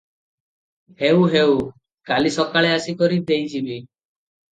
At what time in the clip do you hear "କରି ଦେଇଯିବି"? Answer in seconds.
3.03-3.77